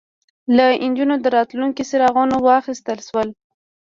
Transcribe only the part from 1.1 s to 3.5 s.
د راتلونکي څراغونه واخیستل شول